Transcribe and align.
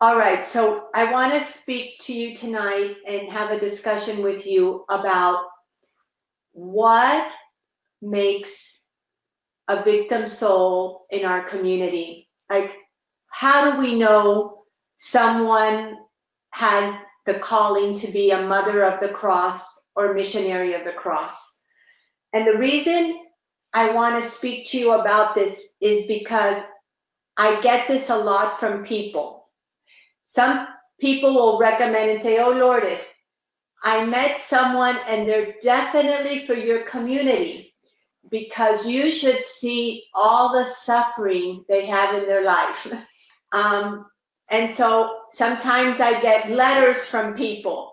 All 0.00 0.16
right, 0.16 0.46
so 0.46 0.90
I 0.94 1.10
want 1.10 1.32
to 1.32 1.52
speak 1.52 1.98
to 2.02 2.12
you 2.12 2.36
tonight 2.36 2.98
and 3.04 3.32
have 3.32 3.50
a 3.50 3.58
discussion 3.58 4.22
with 4.22 4.46
you 4.46 4.84
about 4.88 5.44
what 6.52 7.28
makes 8.00 8.78
a 9.66 9.82
victim 9.82 10.28
soul 10.28 11.06
in 11.10 11.24
our 11.24 11.42
community. 11.48 12.28
Like, 12.48 12.76
how 13.26 13.72
do 13.72 13.80
we 13.80 13.98
know 13.98 14.62
someone 14.98 15.96
has 16.50 16.94
the 17.26 17.40
calling 17.40 17.96
to 17.96 18.06
be 18.06 18.30
a 18.30 18.46
mother 18.46 18.84
of 18.84 19.00
the 19.00 19.08
cross 19.08 19.60
or 19.96 20.14
missionary 20.14 20.74
of 20.74 20.84
the 20.84 20.92
cross? 20.92 21.58
And 22.32 22.46
the 22.46 22.56
reason 22.56 23.18
I 23.74 23.90
want 23.90 24.22
to 24.22 24.30
speak 24.30 24.68
to 24.68 24.78
you 24.78 24.92
about 24.92 25.34
this 25.34 25.60
is 25.80 26.06
because 26.06 26.62
I 27.36 27.60
get 27.62 27.88
this 27.88 28.10
a 28.10 28.16
lot 28.16 28.60
from 28.60 28.84
people 28.84 29.37
some 30.28 30.68
people 31.00 31.34
will 31.34 31.58
recommend 31.58 32.10
and 32.10 32.22
say, 32.22 32.38
Oh, 32.38 32.50
Lourdes, 32.50 33.00
I 33.82 34.04
met 34.04 34.40
someone 34.40 34.98
and 35.06 35.28
they're 35.28 35.54
definitely 35.62 36.46
for 36.46 36.54
your 36.54 36.82
community 36.82 37.74
because 38.30 38.86
you 38.86 39.10
should 39.10 39.42
see 39.44 40.04
all 40.14 40.52
the 40.52 40.68
suffering 40.68 41.64
they 41.68 41.86
have 41.86 42.14
in 42.14 42.28
their 42.28 42.44
life. 42.44 42.92
um, 43.52 44.06
and 44.50 44.74
so 44.74 45.16
sometimes 45.32 46.00
I 46.00 46.20
get 46.20 46.50
letters 46.50 47.06
from 47.06 47.34
people 47.34 47.92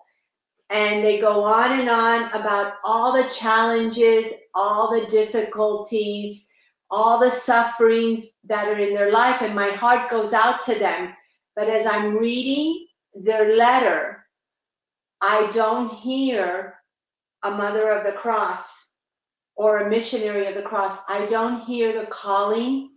and 0.69 1.05
they 1.05 1.19
go 1.19 1.43
on 1.43 1.79
and 1.79 1.89
on 1.89 2.31
about 2.31 2.73
all 2.83 3.13
the 3.13 3.29
challenges, 3.29 4.33
all 4.53 4.91
the 4.91 5.05
difficulties, 5.07 6.45
all 6.89 7.19
the 7.19 7.31
sufferings 7.31 8.25
that 8.45 8.67
are 8.67 8.79
in 8.79 8.93
their 8.93 9.11
life. 9.11 9.41
And 9.41 9.53
my 9.53 9.69
heart 9.69 10.09
goes 10.09 10.33
out 10.33 10.65
to 10.65 10.75
them 10.75 11.13
but 11.55 11.69
as 11.69 11.85
I'm 11.85 12.17
reading 12.17 12.87
their 13.13 13.55
letter, 13.55 14.25
I 15.21 15.49
don't 15.53 15.95
hear 15.95 16.75
a 17.43 17.51
mother 17.51 17.91
of 17.91 18.03
the 18.03 18.11
cross 18.11 18.63
or 19.55 19.79
a 19.79 19.89
missionary 19.89 20.47
of 20.47 20.55
the 20.55 20.61
cross. 20.61 20.99
I 21.07 21.25
don't 21.27 21.61
hear 21.65 21.93
the 21.93 22.07
calling 22.07 22.91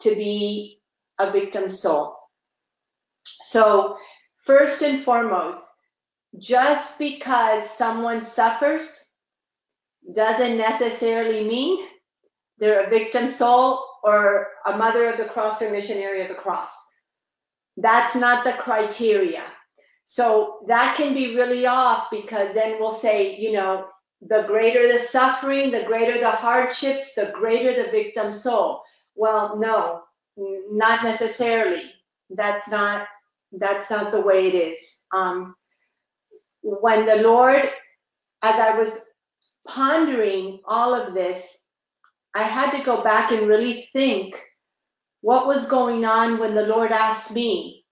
to 0.00 0.14
be 0.14 0.80
a 1.18 1.30
victim 1.30 1.70
soul. 1.70 2.16
So, 3.42 3.96
first 4.44 4.82
and 4.82 5.04
foremost, 5.04 5.64
just 6.38 6.98
because 6.98 7.68
someone 7.76 8.26
suffers 8.26 8.88
doesn't 10.14 10.58
necessarily 10.58 11.44
mean 11.44 11.86
they're 12.58 12.86
a 12.86 12.90
victim 12.90 13.30
soul 13.30 13.84
or 14.02 14.48
a 14.66 14.76
mother 14.76 15.10
of 15.10 15.16
the 15.16 15.24
cross 15.24 15.62
or 15.62 15.70
missionary 15.70 16.22
of 16.22 16.28
the 16.28 16.34
cross. 16.34 16.70
That's 17.76 18.14
not 18.14 18.44
the 18.44 18.52
criteria. 18.52 19.44
So 20.04 20.58
that 20.66 20.96
can 20.96 21.14
be 21.14 21.34
really 21.34 21.66
off 21.66 22.08
because 22.10 22.54
then 22.54 22.78
we'll 22.78 22.98
say, 22.98 23.36
you 23.36 23.52
know, 23.52 23.86
the 24.20 24.44
greater 24.46 24.92
the 24.92 24.98
suffering, 24.98 25.70
the 25.70 25.84
greater 25.84 26.18
the 26.18 26.30
hardships, 26.30 27.14
the 27.14 27.32
greater 27.34 27.82
the 27.82 27.90
victim 27.90 28.32
soul. 28.32 28.82
Well, 29.14 29.58
no, 29.58 30.02
not 30.36 31.04
necessarily. 31.04 31.90
That's 32.30 32.68
not 32.68 33.06
that's 33.52 33.90
not 33.90 34.12
the 34.12 34.20
way 34.20 34.48
it 34.48 34.54
is. 34.54 34.78
Um, 35.14 35.54
when 36.62 37.04
the 37.04 37.16
Lord, 37.16 37.62
as 38.42 38.54
I 38.54 38.78
was 38.78 38.98
pondering 39.66 40.60
all 40.66 40.94
of 40.94 41.12
this, 41.12 41.46
I 42.34 42.44
had 42.44 42.76
to 42.76 42.84
go 42.84 43.02
back 43.02 43.30
and 43.30 43.46
really 43.46 43.88
think 43.92 44.40
what 45.22 45.46
was 45.46 45.66
going 45.66 46.04
on 46.04 46.38
when 46.38 46.54
the 46.54 46.66
Lord 46.66 46.92
asked 46.92 47.30
me, 47.30 47.84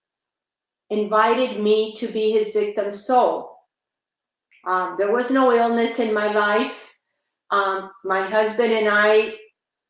invited 0.90 1.60
me 1.60 1.96
to 1.96 2.08
be 2.08 2.32
his 2.32 2.52
victim 2.52 2.92
soul. 2.92 3.56
Um, 4.66 4.96
there 4.98 5.12
was 5.12 5.30
no 5.30 5.52
illness 5.56 5.98
in 5.98 6.12
my 6.12 6.32
life. 6.32 6.72
Um, 7.50 7.90
my 8.04 8.28
husband 8.28 8.72
and 8.72 8.88
I 8.88 9.36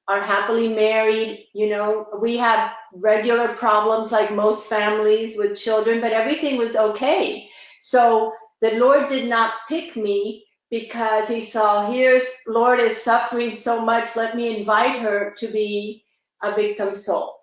are 0.06 0.20
happily 0.20 0.68
married. 0.68 1.46
You 1.54 1.70
know, 1.70 2.06
we 2.20 2.36
have 2.36 2.74
regular 2.94 3.48
problems 3.54 4.12
like 4.12 4.32
most 4.34 4.68
families 4.68 5.36
with 5.36 5.58
children, 5.58 6.00
but 6.00 6.12
everything 6.12 6.58
was 6.58 6.76
okay. 6.76 7.48
So 7.80 8.32
the 8.60 8.72
Lord 8.72 9.08
did 9.08 9.28
not 9.28 9.54
pick 9.68 9.96
me 9.96 10.44
because 10.70 11.26
he 11.26 11.44
saw 11.44 11.90
here's 11.90 12.24
Lord 12.46 12.80
is 12.80 13.00
suffering 13.02 13.56
so 13.56 13.84
much. 13.84 14.14
Let 14.14 14.36
me 14.36 14.58
invite 14.60 15.00
her 15.00 15.34
to 15.38 15.48
be 15.48 16.04
a 16.42 16.54
victim 16.54 16.94
soul. 16.94 17.36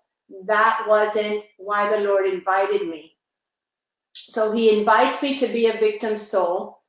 That 0.44 0.84
wasn't 0.88 1.44
why 1.56 1.90
the 1.90 2.02
Lord 2.04 2.26
invited 2.26 2.88
me. 2.88 3.16
So 4.12 4.52
he 4.52 4.78
invites 4.78 5.22
me 5.22 5.38
to 5.38 5.48
be 5.48 5.66
a 5.66 5.78
victim 5.78 6.18
soul. 6.18 6.80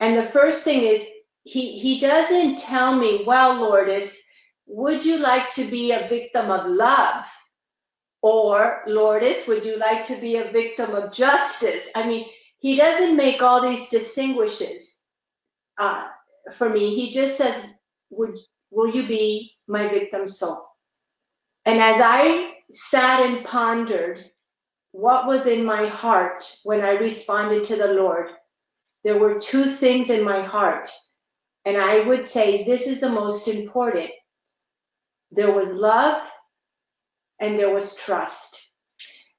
And 0.00 0.16
the 0.16 0.30
first 0.30 0.64
thing 0.64 0.82
is, 0.82 1.04
he, 1.42 1.78
he 1.78 2.00
doesn't 2.00 2.58
tell 2.58 2.94
me, 2.94 3.24
well, 3.26 3.60
Lourdes, 3.60 4.16
would 4.66 5.04
you 5.04 5.18
like 5.18 5.52
to 5.54 5.64
be 5.64 5.92
a 5.92 6.08
victim 6.08 6.50
of 6.50 6.70
love? 6.70 7.24
Or, 8.22 8.82
Lourdes, 8.86 9.46
would 9.48 9.64
you 9.64 9.78
like 9.78 10.06
to 10.06 10.16
be 10.16 10.36
a 10.36 10.52
victim 10.52 10.94
of 10.94 11.12
justice? 11.12 11.88
I 11.94 12.06
mean, 12.06 12.26
he 12.58 12.76
doesn't 12.76 13.16
make 13.16 13.40
all 13.40 13.62
these 13.62 13.88
distinguishes 13.88 14.94
uh, 15.78 16.04
for 16.54 16.68
me. 16.68 16.94
He 16.94 17.12
just 17.12 17.38
says, 17.38 17.64
would, 18.10 18.36
will 18.70 18.94
you 18.94 19.08
be 19.08 19.56
my 19.66 19.88
victim 19.88 20.28
soul? 20.28 20.69
And 21.66 21.80
as 21.80 22.00
I 22.02 22.54
sat 22.70 23.26
and 23.26 23.44
pondered 23.44 24.24
what 24.92 25.26
was 25.26 25.46
in 25.46 25.64
my 25.64 25.86
heart 25.86 26.44
when 26.64 26.80
I 26.80 26.92
responded 26.92 27.64
to 27.66 27.76
the 27.76 27.94
Lord, 27.94 28.30
there 29.04 29.18
were 29.18 29.38
two 29.38 29.70
things 29.70 30.10
in 30.10 30.24
my 30.24 30.42
heart. 30.42 30.90
And 31.64 31.76
I 31.76 32.00
would 32.00 32.26
say 32.26 32.64
this 32.64 32.86
is 32.86 33.00
the 33.00 33.10
most 33.10 33.48
important. 33.48 34.10
There 35.30 35.52
was 35.52 35.70
love 35.70 36.22
and 37.40 37.58
there 37.58 37.74
was 37.74 37.94
trust. 37.94 38.56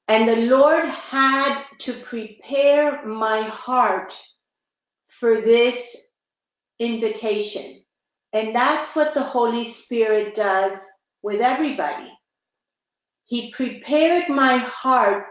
And 0.07 0.27
the 0.27 0.47
Lord 0.47 0.85
had 0.85 1.63
to 1.79 1.93
prepare 1.93 3.05
my 3.05 3.43
heart 3.43 4.15
for 5.19 5.41
this 5.41 5.95
invitation. 6.79 7.83
And 8.33 8.55
that's 8.55 8.95
what 8.95 9.13
the 9.13 9.23
Holy 9.23 9.65
Spirit 9.65 10.35
does 10.35 10.73
with 11.21 11.41
everybody. 11.41 12.11
He 13.25 13.51
prepared 13.51 14.29
my 14.29 14.57
heart 14.57 15.25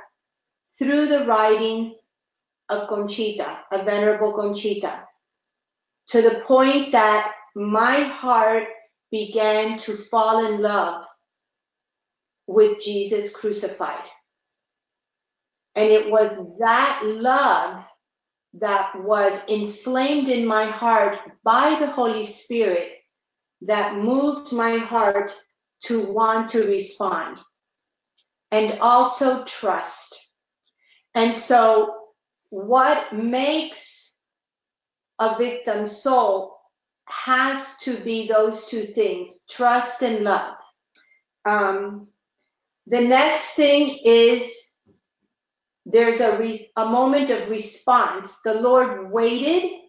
through 0.79 1.07
the 1.09 1.27
writings 1.27 1.95
of 2.69 2.89
Conchita, 2.89 3.59
a 3.73 3.85
Venerable 3.85 4.33
Conchita, 4.33 5.05
to 6.09 6.23
the 6.23 6.43
point 6.47 6.93
that 6.93 7.33
my 7.55 8.01
heart 8.01 8.69
began 9.11 9.79
to 9.81 10.05
fall 10.11 10.47
in 10.47 10.63
love 10.63 11.05
with 12.47 12.81
Jesus 12.81 13.33
crucified. 13.33 14.05
And 15.75 15.89
it 15.89 16.11
was 16.11 16.31
that 16.59 17.03
love 17.05 17.85
that 18.55 18.93
was 19.03 19.33
inflamed 19.49 20.29
in 20.29 20.47
my 20.47 20.67
heart 20.67 21.19
by 21.45 21.77
the 21.79 21.87
Holy 21.87 22.27
Spirit 22.27 22.93
that 23.63 23.97
moved 23.97 24.53
my 24.53 24.79
heart 24.79 25.33
to 25.85 26.05
want 26.13 26.51
to 26.51 26.67
respond 26.67 27.39
and 28.51 28.81
also 28.81 29.45
trust. 29.45 30.17
And 31.15 31.37
so 31.37 31.95
what 32.51 33.13
makes 33.15 34.13
a 35.19 35.37
victim 35.39 35.87
soul 35.87 36.57
has 37.07 37.77
to 37.83 37.97
be 37.97 38.29
those 38.29 38.67
two 38.67 38.85
things, 38.85 39.39
trust 39.49 40.03
and 40.03 40.25
love. 40.25 40.55
Um, 41.45 42.09
the 42.87 43.01
next 43.01 43.51
thing 43.55 44.01
is 44.05 44.51
there's 45.87 46.21
a, 46.21 46.39
re- 46.39 46.71
a 46.77 46.87
moment 46.87 47.31
of 47.31 47.49
response. 47.49 48.35
The 48.45 48.55
Lord 48.55 49.11
waited 49.11 49.81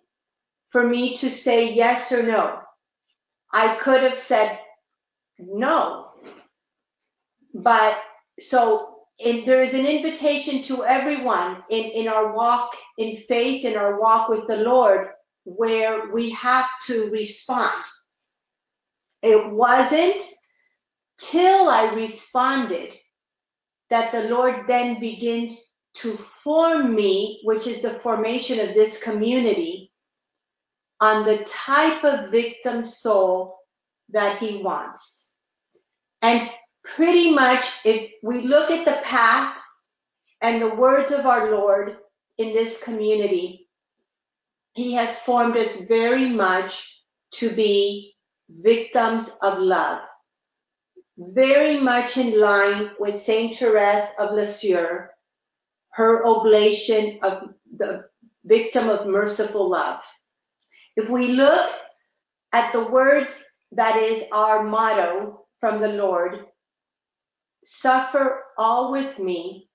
for 0.72 0.88
me 0.88 1.18
to 1.18 1.32
say 1.32 1.74
yes 1.74 2.12
or 2.12 2.24
no. 2.24 2.60
I 3.54 3.76
could 3.76 4.04
have 4.04 4.18
said 4.18 4.60
no, 5.42 6.10
but 7.54 7.98
so 8.40 8.92
there 9.20 9.62
is 9.62 9.74
an 9.74 9.86
invitation 9.86 10.64
to 10.64 10.84
everyone 10.84 11.64
in, 11.70 11.84
in 11.92 12.08
our 12.08 12.34
walk 12.34 12.72
in 12.98 13.18
faith, 13.28 13.66
in 13.66 13.78
our 13.78 14.00
walk 14.00 14.30
with 14.30 14.48
the 14.48 14.58
Lord, 14.58 15.10
where 15.44 16.12
we 16.12 16.32
have 16.32 16.68
to 16.88 17.10
respond. 17.12 17.74
It 19.22 19.52
wasn't 19.52 20.24
till 21.20 21.70
I 21.70 21.94
responded 21.94 22.94
that 23.90 24.12
the 24.12 24.24
Lord 24.24 24.66
then 24.68 25.00
begins 25.00 25.72
to 25.96 26.18
form 26.44 26.96
me, 26.96 27.42
which 27.44 27.68
is 27.68 27.82
the 27.82 28.00
formation 28.00 28.60
of 28.60 28.74
this 28.74 29.02
community, 29.04 29.92
on 31.00 31.26
the 31.26 31.40
type 31.46 32.04
of 32.04 32.32
victim 32.32 32.86
soul 32.86 33.58
that 34.10 34.40
He 34.40 34.58
wants. 34.64 35.21
And 36.22 36.50
pretty 36.84 37.32
much 37.32 37.66
if 37.84 38.12
we 38.24 38.42
look 38.42 38.70
at 38.70 38.86
the 38.86 39.02
path 39.04 39.56
and 40.42 40.62
the 40.62 40.76
words 40.76 41.12
of 41.12 41.26
our 41.26 41.52
Lord 41.52 41.98
in 42.38 42.54
this 42.54 42.82
community, 42.82 43.68
He 44.74 44.94
has 44.94 45.20
formed 45.20 45.58
us 45.58 45.76
very 45.88 46.30
much 46.30 47.02
to 47.36 47.50
be 47.50 48.16
victims 48.50 49.30
of 49.42 49.60
love. 49.60 50.02
Very 51.18 51.80
much 51.80 52.18
in 52.18 52.40
line 52.40 52.92
with 53.00 53.22
Saint 53.22 53.58
Therese 53.58 54.10
of 54.18 54.34
Lisieux, 54.34 55.08
her 55.92 56.26
oblation 56.26 57.20
of 57.22 57.54
the 57.78 58.06
victim 58.46 58.90
of 58.90 59.08
merciful 59.08 59.70
love. 59.70 60.02
If 60.96 61.10
we 61.10 61.28
look 61.28 61.70
at 62.54 62.74
the 62.74 62.84
words 62.84 63.44
that 63.74 63.98
is 63.98 64.24
our 64.32 64.64
motto 64.64 65.41
from 65.62 65.80
the 65.80 65.88
Lord, 65.88 66.46
suffer 67.64 68.44
all 68.58 68.92
with 68.92 69.18
me, 69.20 69.70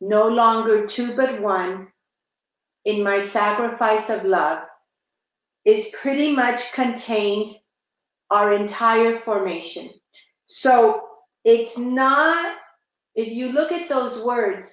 no 0.00 0.28
longer 0.28 0.86
two 0.86 1.14
but 1.14 1.42
one, 1.42 1.88
in 2.84 3.02
my 3.02 3.20
sacrifice 3.20 4.08
of 4.08 4.24
love, 4.24 4.60
is 5.64 5.94
pretty 6.00 6.32
much 6.32 6.72
contained 6.72 7.54
our 8.30 8.54
entire 8.54 9.20
formation. 9.20 9.90
So 10.46 11.02
it's 11.44 11.76
not, 11.76 12.54
if 13.14 13.28
you 13.28 13.52
look 13.52 13.72
at 13.72 13.88
those 13.88 14.24
words, 14.24 14.72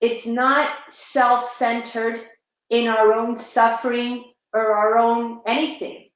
it's 0.00 0.26
not 0.26 0.70
self-centered 0.90 2.20
in 2.70 2.88
our 2.88 3.14
own 3.14 3.36
suffering 3.36 4.32
or 4.52 4.72
our 4.72 4.98
own 4.98 5.40
anything. 5.46 6.08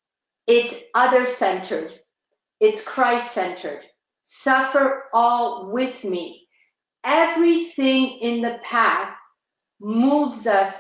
It's 0.47 0.75
other-centered. 0.95 2.00
It's 2.61 2.83
Christ-centered. 2.85 3.83
Suffer 4.25 5.05
all 5.13 5.71
with 5.73 6.05
me. 6.05 6.47
Everything 7.05 8.19
in 8.21 8.43
the 8.43 8.61
path 8.63 9.17
moves 9.81 10.47
us 10.47 10.75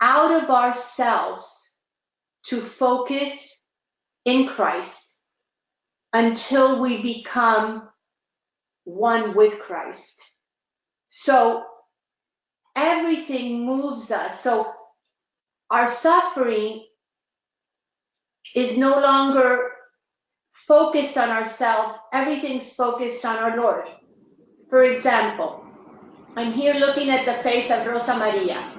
out 0.00 0.42
of 0.42 0.50
ourselves 0.50 1.46
to 2.46 2.60
focus 2.60 3.48
in 4.24 4.48
Christ 4.48 5.16
until 6.12 6.80
we 6.80 7.00
become 7.00 7.88
one 8.84 9.34
with 9.36 9.60
Christ. 9.60 10.20
So 11.08 11.64
everything 12.74 13.64
moves 13.64 14.10
us. 14.10 14.42
So 14.42 14.72
our 15.70 15.90
suffering 15.90 16.84
is 18.54 18.76
no 18.76 18.98
longer 19.00 19.71
focused 20.66 21.16
on 21.16 21.30
ourselves. 21.30 21.94
Everything's 22.12 22.72
focused 22.72 23.24
on 23.24 23.36
our 23.36 23.56
Lord. 23.56 23.84
For 24.70 24.84
example, 24.84 25.64
I'm 26.36 26.52
here 26.52 26.74
looking 26.74 27.10
at 27.10 27.26
the 27.26 27.42
face 27.42 27.70
of 27.70 27.86
Rosa 27.86 28.16
Maria. 28.16 28.72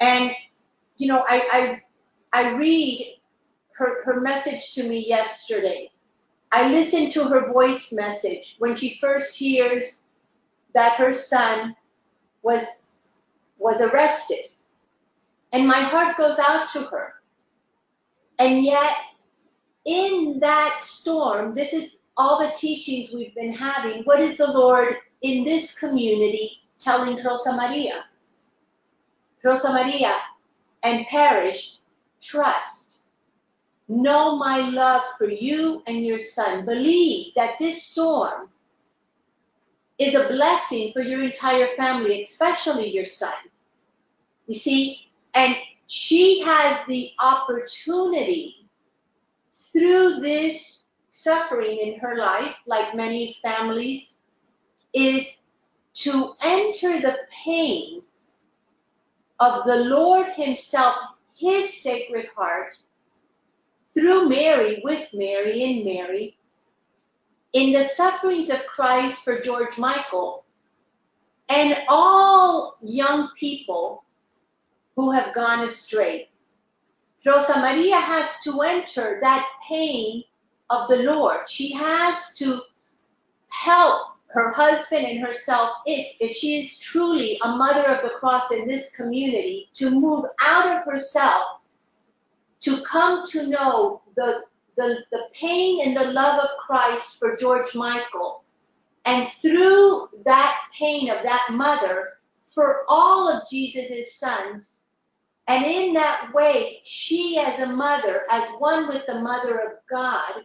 And, 0.00 0.32
you 0.96 1.06
know, 1.06 1.24
I, 1.28 1.80
I, 2.32 2.42
I 2.42 2.50
read 2.54 3.18
her, 3.72 4.04
her 4.04 4.20
message 4.20 4.74
to 4.74 4.88
me 4.88 5.06
yesterday. 5.06 5.90
I 6.52 6.70
listened 6.72 7.12
to 7.12 7.24
her 7.24 7.52
voice 7.52 7.92
message 7.92 8.56
when 8.58 8.74
she 8.74 8.98
first 9.00 9.36
hears 9.36 10.02
that 10.74 10.96
her 10.96 11.12
son 11.12 11.76
was 12.42 12.64
was 13.58 13.80
arrested. 13.80 14.46
And 15.52 15.68
my 15.68 15.80
heart 15.80 16.16
goes 16.16 16.38
out 16.38 16.70
to 16.70 16.80
her. 16.84 17.14
And 18.38 18.64
yet, 18.64 18.94
in 19.84 20.38
that 20.40 20.80
storm, 20.82 21.54
this 21.54 21.72
is 21.72 21.96
all 22.16 22.38
the 22.38 22.52
teachings 22.56 23.12
we've 23.12 23.34
been 23.34 23.52
having. 23.52 24.02
What 24.02 24.20
is 24.20 24.36
the 24.36 24.50
Lord 24.50 24.96
in 25.22 25.44
this 25.44 25.74
community 25.74 26.62
telling 26.78 27.24
Rosa 27.24 27.52
Maria? 27.52 28.04
Rosa 29.42 29.72
Maria 29.72 30.16
and 30.82 31.06
parish, 31.06 31.78
trust. 32.20 32.98
Know 33.88 34.36
my 34.36 34.68
love 34.68 35.02
for 35.18 35.28
you 35.28 35.82
and 35.86 36.04
your 36.06 36.20
son. 36.20 36.64
Believe 36.64 37.32
that 37.34 37.58
this 37.58 37.82
storm 37.82 38.48
is 39.98 40.14
a 40.14 40.28
blessing 40.28 40.92
for 40.92 41.02
your 41.02 41.22
entire 41.22 41.74
family, 41.76 42.22
especially 42.22 42.88
your 42.90 43.04
son. 43.04 43.32
You 44.46 44.54
see, 44.54 45.10
and 45.34 45.56
she 45.86 46.40
has 46.40 46.86
the 46.86 47.10
opportunity 47.18 48.59
through 49.72 50.20
this 50.20 50.84
suffering 51.10 51.78
in 51.78 51.98
her 52.00 52.16
life, 52.16 52.54
like 52.66 52.94
many 52.94 53.36
families, 53.42 54.16
is 54.92 55.26
to 55.94 56.34
enter 56.42 57.00
the 57.00 57.18
pain 57.44 58.02
of 59.38 59.64
the 59.66 59.76
Lord 59.76 60.28
Himself, 60.34 60.96
His 61.34 61.82
Sacred 61.82 62.28
Heart, 62.36 62.76
through 63.94 64.28
Mary, 64.28 64.80
with 64.84 65.08
Mary, 65.12 65.62
in 65.62 65.84
Mary, 65.84 66.36
in 67.52 67.72
the 67.72 67.84
sufferings 67.84 68.50
of 68.50 68.66
Christ 68.66 69.24
for 69.24 69.40
George 69.40 69.76
Michael, 69.76 70.44
and 71.48 71.76
all 71.88 72.78
young 72.80 73.30
people 73.38 74.04
who 74.94 75.10
have 75.10 75.34
gone 75.34 75.66
astray. 75.66 76.29
Rosa 77.24 77.58
Maria 77.58 77.96
has 77.96 78.40
to 78.44 78.62
enter 78.62 79.18
that 79.22 79.46
pain 79.68 80.24
of 80.70 80.88
the 80.88 81.02
Lord. 81.02 81.48
She 81.48 81.72
has 81.72 82.34
to 82.36 82.62
help 83.48 84.16
her 84.28 84.52
husband 84.52 85.06
and 85.06 85.20
herself 85.20 85.70
if, 85.86 86.14
if 86.20 86.36
she 86.36 86.60
is 86.60 86.78
truly 86.78 87.38
a 87.42 87.48
mother 87.48 87.88
of 87.88 88.02
the 88.02 88.16
cross 88.18 88.50
in 88.52 88.66
this 88.66 88.90
community 88.92 89.68
to 89.74 89.90
move 89.90 90.24
out 90.40 90.78
of 90.78 90.84
herself 90.84 91.60
to 92.60 92.80
come 92.82 93.26
to 93.26 93.46
know 93.48 94.02
the 94.16 94.44
the, 94.76 95.04
the 95.10 95.24
pain 95.38 95.86
and 95.86 95.94
the 95.94 96.12
love 96.12 96.42
of 96.42 96.50
Christ 96.58 97.18
for 97.18 97.36
George 97.36 97.74
Michael. 97.74 98.44
And 99.04 99.28
through 99.28 100.08
that 100.24 100.62
pain 100.78 101.10
of 101.10 101.22
that 101.22 101.48
mother, 101.50 102.20
for 102.46 102.84
all 102.88 103.28
of 103.28 103.48
Jesus' 103.50 104.14
sons, 104.14 104.79
and 105.50 105.66
in 105.66 105.94
that 105.94 106.32
way, 106.32 106.80
she 106.84 107.36
as 107.44 107.58
a 107.58 107.66
mother, 107.66 108.22
as 108.30 108.48
one 108.60 108.86
with 108.86 109.04
the 109.06 109.18
mother 109.18 109.58
of 109.58 109.72
God, 109.90 110.44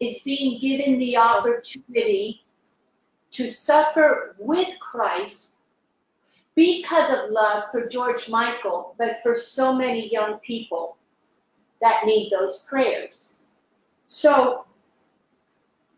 is 0.00 0.18
being 0.18 0.60
given 0.60 0.98
the 0.98 1.16
opportunity 1.16 2.44
to 3.30 3.50
suffer 3.50 4.36
with 4.38 4.68
Christ 4.80 5.52
because 6.54 7.10
of 7.10 7.30
love 7.30 7.70
for 7.72 7.88
George 7.88 8.28
Michael, 8.28 8.94
but 8.98 9.20
for 9.22 9.34
so 9.34 9.74
many 9.74 10.12
young 10.12 10.34
people 10.40 10.98
that 11.80 12.04
need 12.04 12.30
those 12.30 12.66
prayers. 12.68 13.38
So 14.08 14.66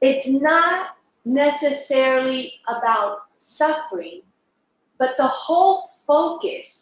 it's 0.00 0.28
not 0.28 0.90
necessarily 1.24 2.60
about 2.68 3.22
suffering, 3.38 4.22
but 4.98 5.16
the 5.16 5.26
whole 5.26 5.88
focus 6.06 6.79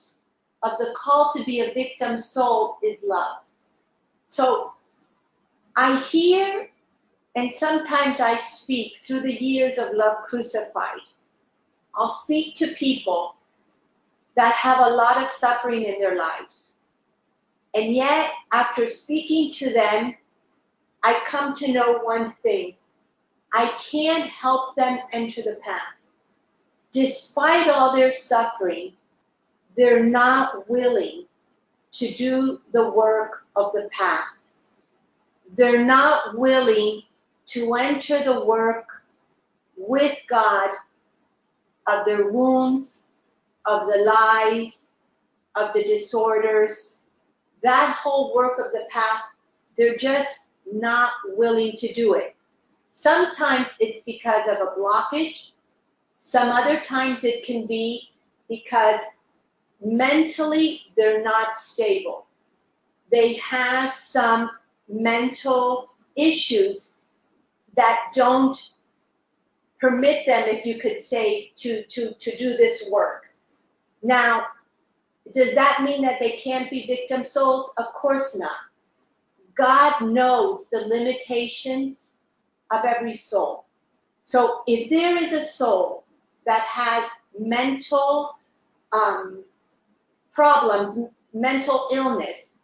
of 0.63 0.73
the 0.79 0.95
call 0.97 1.33
to 1.37 1.45
be 1.45 1.61
a 1.61 1.73
victim 1.73 2.19
soul 2.19 2.79
is 2.83 2.99
love. 3.05 3.39
So 4.27 4.73
I 5.77 6.01
hear 6.01 6.69
and 7.39 7.53
sometimes 7.53 8.19
I 8.19 8.37
speak 8.39 8.95
through 9.01 9.21
the 9.21 9.33
years 9.33 9.79
of 9.79 9.95
Love 9.95 10.25
Crucified. 10.29 10.99
I'll 11.95 12.11
speak 12.11 12.57
to 12.57 12.75
people 12.75 13.37
that 14.35 14.55
have 14.55 14.85
a 14.85 14.91
lot 14.91 15.23
of 15.23 15.31
suffering 15.31 15.85
in 15.85 16.01
their 16.01 16.17
lives. 16.17 16.63
And 17.75 17.95
yet, 17.95 18.33
after 18.51 18.89
speaking 18.89 19.53
to 19.55 19.73
them, 19.73 20.15
I 21.05 21.23
come 21.29 21.55
to 21.57 21.73
know 21.73 21.99
one 21.99 22.33
thing. 22.43 22.75
I 23.53 23.73
can't 23.89 24.29
help 24.29 24.75
them 24.75 24.99
enter 25.13 25.43
the 25.43 25.59
path. 25.65 25.95
Despite 26.93 27.69
all 27.69 27.95
their 27.95 28.13
suffering, 28.13 28.95
they're 29.79 30.05
not 30.05 30.69
willing 30.69 31.25
to 31.93 32.13
do 32.15 32.61
the 32.73 32.91
work 32.91 33.45
of 33.55 33.73
the 33.73 33.89
path. 33.93 34.27
They're 35.57 35.85
not 35.85 36.37
willing 36.37 37.03
to 37.47 37.75
enter 37.75 38.25
the 38.25 38.45
work 38.45 38.87
with 39.77 40.19
God 40.29 40.71
of 41.87 42.05
their 42.05 42.33
wounds, 42.33 43.07
of 43.67 43.87
the 43.87 43.99
lies, 43.99 44.85
of 45.55 45.73
the 45.75 45.85
disorders, 45.85 47.05
that 47.63 47.97
whole 48.03 48.35
work 48.35 48.59
of 48.59 48.73
the 48.73 48.85
path, 48.91 49.23
they're 49.77 49.97
just 49.97 50.51
not 50.73 51.13
willing 51.37 51.77
to 51.77 51.93
do 51.95 52.15
it. 52.15 52.35
Sometimes 52.89 53.69
it's 53.79 54.03
because 54.03 54.49
of 54.49 54.57
a 54.57 54.73
blockage. 54.79 55.53
Some 56.17 56.49
other 56.49 56.81
times 56.81 57.23
it 57.23 57.47
can 57.47 57.65
be 57.67 58.11
because 58.49 59.01
mentally 59.83 60.83
they're 60.97 61.23
not 61.23 61.59
stable. 61.59 62.27
They 63.11 63.35
have 63.35 63.95
some 63.95 64.51
mental 64.89 65.91
issues 66.17 66.95
that 67.77 68.11
don't 68.15 68.59
permit 69.81 70.27
them, 70.27 70.49
if 70.49 70.67
you 70.67 70.81
could 70.81 71.01
say, 71.01 71.53
to, 71.57 71.85
to, 71.85 72.13
to 72.15 72.37
do 72.37 72.57
this 72.57 72.89
work. 72.91 73.27
Now, 74.03 74.47
does 75.35 75.55
that 75.55 75.83
mean 75.83 76.03
that 76.03 76.19
they 76.21 76.33
can't 76.33 76.71
be 76.71 76.87
victim 76.87 77.25
souls? 77.25 77.71
Of 77.77 77.93
course 77.93 78.37
not. 78.37 78.57
God 79.57 80.01
knows 80.03 80.69
the 80.71 80.81
limitations 80.81 82.15
of 82.71 82.85
every 82.85 83.15
soul. 83.15 83.67
So 84.25 84.63
if 84.67 84.91
there 84.91 85.23
is 85.23 85.33
a 85.33 85.45
soul 85.45 86.05
that 86.47 86.63
has 86.63 87.05
mental 87.39 88.39
um, 88.93 89.45
problems, 90.39 91.01
mental 91.35 91.89
illness, 91.91 92.55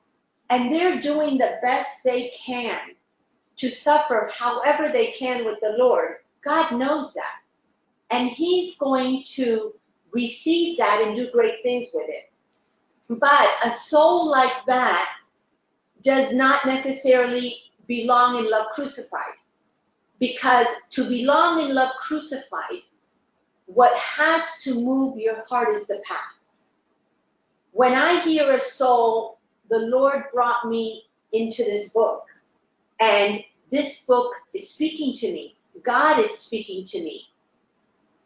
and 0.49 0.73
they're 0.73 1.01
doing 1.01 1.37
the 1.37 1.59
best 1.61 1.91
they 2.05 2.33
can 2.39 2.79
to 3.57 3.69
suffer 3.69 4.31
however 4.33 4.91
they 4.91 5.09
can 5.19 5.45
with 5.45 5.59
the 5.61 5.75
Lord, 5.77 6.19
God 6.45 6.71
knows 6.71 7.13
that. 7.15 7.41
And 8.13 8.31
He's 8.31 8.77
going 8.77 9.25
to 9.31 9.73
receive 10.13 10.79
that 10.79 11.03
and 11.05 11.17
do 11.17 11.33
great 11.33 11.65
things 11.65 11.89
with 11.93 12.09
it. 12.09 12.31
But 13.09 13.51
a 13.65 13.73
soul 13.73 14.31
like 14.31 14.65
that 14.69 15.17
does 16.05 16.33
not 16.33 16.65
necessarily 16.67 17.57
belong 17.89 18.39
in 18.39 18.49
love 18.49 18.67
crucified. 18.73 19.35
Because 20.21 20.69
to 20.91 21.09
belong 21.09 21.61
in 21.61 21.75
love 21.75 21.91
crucified, 22.01 22.83
what 23.67 23.99
has 23.99 24.63
to 24.63 24.75
move 24.75 25.19
your 25.19 25.43
heart 25.49 25.75
is 25.75 25.89
the 25.89 26.01
path. 26.09 26.34
When 27.75 27.95
I 27.95 28.21
hear 28.21 28.53
a 28.53 28.61
soul, 28.61 29.41
the 29.69 29.79
Lord 29.79 30.27
brought 30.33 30.69
me 30.69 31.07
into 31.33 31.65
this 31.65 31.89
book, 31.89 32.23
and 33.01 33.43
this 33.73 34.03
book 34.03 34.33
is 34.55 34.71
speaking 34.71 35.17
to 35.17 35.33
me. 35.33 35.57
God 35.83 36.25
is 36.25 36.39
speaking 36.39 36.85
to 36.85 37.03
me. 37.03 37.27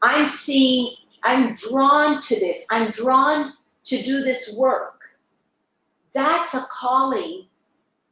I'm 0.02 0.28
seeing, 0.28 0.96
I'm 1.22 1.54
drawn 1.54 2.20
to 2.20 2.38
this. 2.38 2.66
I'm 2.68 2.90
drawn 2.90 3.54
to 3.84 4.02
do 4.02 4.20
this 4.20 4.54
work. 4.54 5.00
That's 6.12 6.52
a 6.52 6.68
calling 6.70 7.46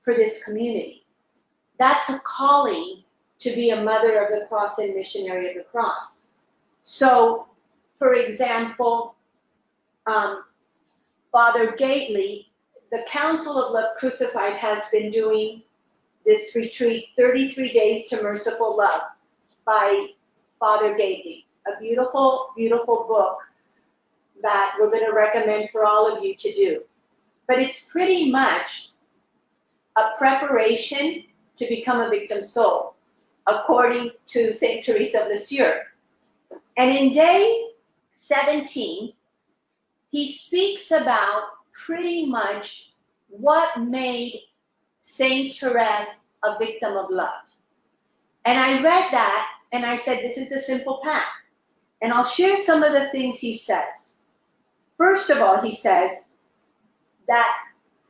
for 0.05 0.15
this 0.15 0.43
community. 0.43 1.05
That's 1.79 2.09
a 2.09 2.19
calling 2.21 3.03
to 3.41 3.55
be 3.55 3.71
a 3.71 3.85
mother 3.85 4.25
of 4.25 4.41
the 4.41 4.47
cross 4.47 4.79
and 4.79 4.95
missionary 4.95 5.51
of 5.51 5.57
the 5.57 5.65
cross. 5.65 6.29
So, 6.81 7.47
for 7.99 8.15
example, 8.15 9.17
um, 10.07 10.45
Father 11.37 11.77
Gaitley, 11.79 12.47
the 12.91 13.05
Council 13.07 13.63
of 13.63 13.75
Love 13.75 13.95
Crucified 13.99 14.55
has 14.55 14.85
been 14.91 15.11
doing 15.11 15.61
this 16.25 16.57
retreat, 16.57 17.09
33 17.15 17.75
Days 17.75 18.07
to 18.07 18.23
Merciful 18.23 18.75
Love, 18.75 19.03
by 19.67 20.07
Father 20.59 20.95
Gaitley. 20.95 21.45
A 21.67 21.79
beautiful, 21.79 22.53
beautiful 22.57 23.05
book 23.07 23.37
that 24.41 24.77
we're 24.81 24.91
going 24.91 25.05
to 25.05 25.13
recommend 25.13 25.69
for 25.73 25.85
all 25.85 26.11
of 26.11 26.25
you 26.25 26.35
to 26.37 26.55
do. 26.55 26.81
But 27.47 27.59
it's 27.59 27.85
pretty 27.85 28.31
much 28.31 28.93
a 29.97 30.13
preparation 30.17 31.25
to 31.59 31.69
become 31.69 32.01
a 32.01 32.09
victim 32.09 32.45
soul, 32.45 32.95
according 33.47 34.13
to 34.29 34.55
St. 34.55 34.83
Teresa 34.83 35.25
of 35.25 35.29
Lisieux. 35.29 35.81
And 36.79 36.97
in 36.97 37.13
day 37.13 37.73
17, 38.15 39.13
he 40.11 40.33
speaks 40.33 40.91
about 40.91 41.43
pretty 41.73 42.27
much 42.27 42.93
what 43.29 43.81
made 43.81 44.41
St. 45.01 45.55
Therese 45.55 46.09
a 46.45 46.59
victim 46.59 46.97
of 46.97 47.11
love. 47.11 47.45
And 48.45 48.59
I 48.59 48.83
read 48.83 49.11
that 49.11 49.49
and 49.73 49.85
I 49.85 49.97
said, 49.97 50.21
this 50.21 50.37
is 50.37 50.51
a 50.53 50.61
simple 50.61 51.01
path. 51.03 51.25
And 52.03 52.13
I'll 52.13 52.25
share 52.25 52.59
some 52.59 52.83
of 52.83 52.93
the 52.93 53.09
things 53.09 53.39
he 53.39 53.57
says. 53.57 54.15
First 54.97 55.31
of 55.31 55.39
all, 55.39 55.61
he 55.61 55.77
says 55.77 56.19
that 57.27 57.57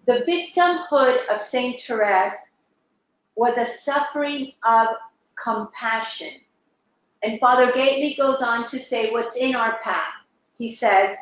the 0.06 0.24
victimhood 0.26 1.26
of 1.28 1.40
St. 1.40 1.80
Therese 1.80 2.34
was 3.34 3.56
a 3.56 3.66
suffering 3.66 4.52
of 4.64 4.88
compassion. 5.42 6.32
And 7.22 7.40
Father 7.40 7.72
Gaitley 7.72 8.16
goes 8.16 8.42
on 8.42 8.68
to 8.68 8.78
say 8.80 9.10
what's 9.10 9.36
in 9.36 9.54
our 9.54 9.78
path. 9.82 10.12
He 10.54 10.74
says, 10.74 11.16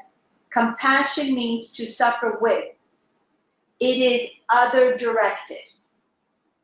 compassion 0.55 1.35
means 1.35 1.73
to 1.73 1.85
suffer 1.85 2.39
with. 2.41 2.65
It 3.81 3.97
is 3.99 4.31
other 4.49 4.97
directed. 4.97 5.59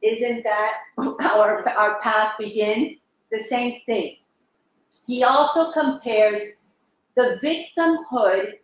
Isn't 0.00 0.44
that 0.44 0.75
our, 0.97 1.68
our 1.68 2.00
path 2.00 2.35
begins? 2.38 2.99
The 3.30 3.42
same 3.42 3.80
thing. 3.87 4.16
He 5.06 5.25
also 5.25 5.73
compares 5.73 6.42
the 7.16 7.38
victimhood 7.42 8.54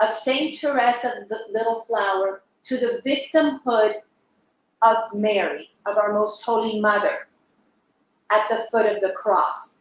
of 0.00 0.12
St. 0.12 0.58
Teresa 0.58 1.22
of 1.22 1.28
the 1.28 1.40
Little 1.52 1.84
Flower 1.88 2.42
to 2.64 2.76
the 2.76 3.00
victimhood 3.06 3.94
of 4.82 4.96
Mary, 5.14 5.70
of 5.86 5.96
our 5.96 6.12
most 6.12 6.42
holy 6.42 6.80
mother, 6.80 7.28
at 8.30 8.48
the 8.48 8.66
foot 8.70 8.86
of 8.86 9.00
the 9.00 9.14
cross. 9.16 9.76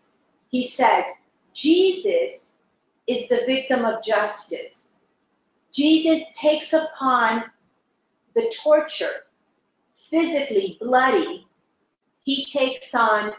He 0.50 0.68
says, 0.68 1.06
Jesus 1.54 2.58
is 3.08 3.28
the 3.28 3.44
victim 3.46 3.86
of 3.86 4.04
justice. 4.04 4.83
Jesus 5.74 6.22
takes 6.40 6.72
upon 6.74 7.46
the 8.36 8.54
torture, 8.64 9.26
physically 10.10 10.78
bloody, 10.80 11.48
he 12.24 12.46
takes 12.46 12.94
on 12.94 13.34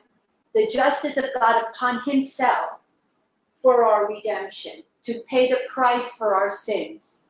the 0.53 0.67
justice 0.67 1.17
of 1.17 1.26
God 1.38 1.64
upon 1.69 2.03
himself 2.03 2.81
for 3.62 3.85
our 3.85 4.09
redemption, 4.09 4.83
to 5.07 5.23
pay 5.29 5.49
the 5.49 5.61
price 5.69 6.17
for 6.17 6.35
our 6.35 6.50
sins. 6.50 7.21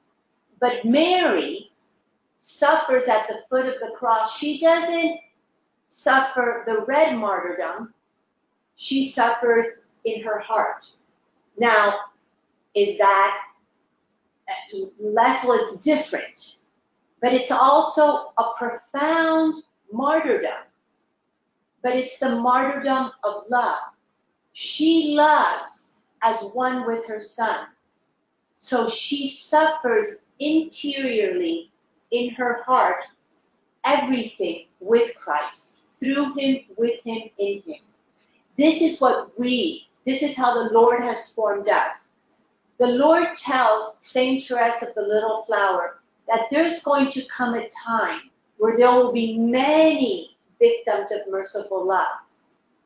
But 0.58 0.84
Mary 0.84 1.70
suffers 2.38 3.04
at 3.04 3.28
the 3.28 3.42
foot 3.48 3.66
of 3.66 3.74
the 3.80 3.94
cross, 3.96 4.36
she 4.36 4.58
doesn't 4.58 5.20
suffer 5.88 6.64
the 6.66 6.84
red 6.86 7.16
martyrdom, 7.16 7.92
she 8.76 9.08
suffers 9.08 9.66
in 10.04 10.22
her 10.22 10.38
heart. 10.38 10.86
Now, 11.58 12.00
is 12.74 12.98
that 12.98 13.40
less? 15.00 15.44
Well, 15.44 15.66
it's 15.66 15.78
different, 15.78 16.56
but 17.20 17.32
it's 17.32 17.50
also 17.50 18.32
a 18.38 18.52
profound 18.58 19.62
martyrdom. 19.92 20.64
But 21.82 21.96
it's 21.96 22.18
the 22.18 22.36
martyrdom 22.36 23.12
of 23.24 23.44
love. 23.50 23.82
She 24.52 25.14
loves 25.16 26.06
as 26.22 26.40
one 26.52 26.86
with 26.86 27.06
her 27.06 27.20
son. 27.20 27.66
So 28.58 28.88
she 28.88 29.28
suffers 29.28 30.22
interiorly 30.38 31.70
in 32.10 32.30
her 32.30 32.62
heart 32.62 33.04
everything 33.84 34.66
with 34.80 35.14
Christ, 35.16 35.80
through 36.00 36.34
Him, 36.34 36.60
with 36.76 37.00
Him, 37.04 37.28
in 37.38 37.62
Him. 37.66 37.82
This 38.56 38.80
is 38.80 39.00
what 39.00 39.38
we, 39.38 39.88
this 40.06 40.22
is 40.22 40.36
how 40.36 40.54
the 40.54 40.72
Lord 40.72 41.02
has 41.02 41.32
formed 41.34 41.68
us. 41.68 42.03
The 42.78 42.86
Lord 42.88 43.36
tells 43.36 43.94
Saint 43.98 44.44
Teresa 44.44 44.88
of 44.88 44.94
the 44.94 45.02
Little 45.02 45.44
Flower 45.44 46.00
that 46.26 46.46
there's 46.50 46.82
going 46.82 47.12
to 47.12 47.24
come 47.26 47.54
a 47.54 47.68
time 47.68 48.30
where 48.58 48.76
there 48.76 48.90
will 48.90 49.12
be 49.12 49.38
many 49.38 50.36
victims 50.58 51.12
of 51.12 51.30
merciful 51.30 51.86
love. 51.86 52.18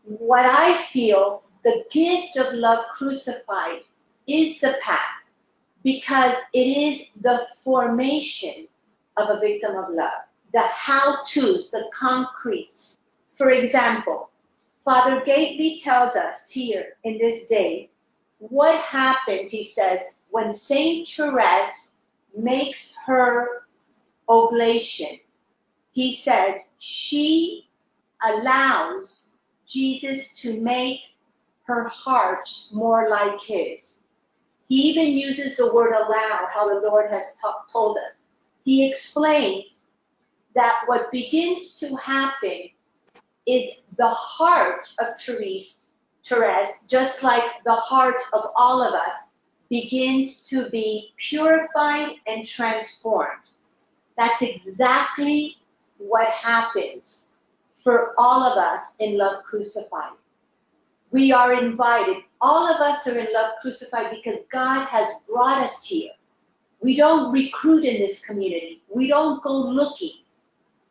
What 0.05 0.45
I 0.45 0.83
feel, 0.85 1.43
the 1.65 1.85
gift 1.91 2.37
of 2.37 2.55
love 2.55 2.85
crucified 2.95 3.81
is 4.27 4.61
the 4.61 4.79
path 4.83 5.23
because 5.83 6.37
it 6.53 6.67
is 6.67 7.09
the 7.23 7.47
formation 7.65 8.69
of 9.17 9.31
a 9.31 9.41
victim 9.41 9.77
of 9.77 9.91
love. 9.91 10.23
The 10.53 10.61
how-tos, 10.61 11.71
the 11.71 11.89
concretes. 11.95 12.99
For 13.37 13.51
example, 13.51 14.31
Father 14.85 15.21
Gaitley 15.21 15.83
tells 15.83 16.15
us 16.15 16.49
here 16.49 16.97
in 17.05 17.19
this 17.19 17.47
day 17.47 17.91
what 18.39 18.81
happens, 18.81 19.51
he 19.53 19.65
says, 19.65 20.21
when 20.31 20.55
Saint 20.55 21.09
Therese 21.09 21.91
makes 22.37 22.97
her 23.07 23.67
oblation. 24.29 25.19
He 25.93 26.17
says 26.17 26.61
she 26.79 27.69
allows 28.23 29.31
Jesus 29.67 30.35
to 30.41 30.61
make 30.61 31.01
her 31.65 31.89
heart 31.89 32.49
more 32.73 33.09
like 33.09 33.41
his. 33.41 33.99
He 34.69 34.77
even 34.91 35.17
uses 35.19 35.57
the 35.57 35.73
word 35.73 35.93
allow, 35.93 36.47
how 36.53 36.69
the 36.69 36.87
Lord 36.87 37.11
has 37.11 37.35
t- 37.35 37.49
told 37.73 37.99
us 37.99 38.29
he 38.65 38.87
explains 38.87 39.85
that 40.55 40.83
what 40.87 41.11
begins 41.11 41.77
to 41.77 41.97
happen 41.97 42.69
is 43.47 43.83
the 43.97 44.09
heart 44.09 44.93
of 44.99 45.19
Therese, 45.19 45.78
Therese, 46.29 46.81
just 46.87 47.23
like 47.23 47.43
the 47.65 47.75
heart 47.75 48.17
of 48.33 48.51
all 48.57 48.83
of 48.83 48.95
us, 48.95 49.15
begins 49.71 50.45
to 50.49 50.69
be 50.71 51.13
purified 51.17 52.17
and 52.27 52.47
transformed. 52.47 53.49
That's 54.17 54.43
exactly 54.43 55.57
what 55.99 56.29
happens 56.29 57.29
for 57.83 58.15
all 58.19 58.43
of 58.43 58.59
us 58.59 58.95
in 58.99 59.17
Love 59.17 59.43
Crucified. 59.45 60.13
We 61.11 61.33
are 61.33 61.55
invited. 61.55 62.19
All 62.41 62.71
of 62.73 62.81
us 62.81 63.07
are 63.07 63.19
in 63.19 63.29
love 63.33 63.53
crucified 63.63 64.11
because 64.11 64.41
God 64.53 64.87
has 64.89 65.09
brought 65.27 65.63
us 65.63 65.83
here. 65.83 66.11
We 66.81 66.97
don't 66.97 67.33
recruit 67.33 67.85
in 67.85 67.99
this 68.01 68.25
community. 68.25 68.83
We 68.95 69.09
don't 69.09 69.43
go 69.43 69.59
looking. 69.59 70.23